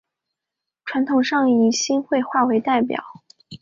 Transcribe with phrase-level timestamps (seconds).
[0.83, 3.03] 传统上以新会话为代表。